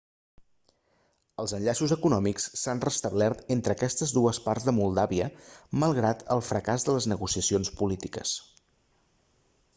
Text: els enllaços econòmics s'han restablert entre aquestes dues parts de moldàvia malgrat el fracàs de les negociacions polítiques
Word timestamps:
els 1.43 1.51
enllaços 1.57 1.93
econòmics 1.95 2.47
s'han 2.61 2.81
restablert 2.87 3.53
entre 3.57 3.75
aquestes 3.75 4.15
dues 4.17 4.41
parts 4.47 4.67
de 4.71 4.75
moldàvia 4.79 5.29
malgrat 5.85 6.27
el 6.39 6.45
fracàs 6.51 6.89
de 6.91 6.97
les 6.99 7.09
negociacions 7.15 7.73
polítiques 7.85 8.37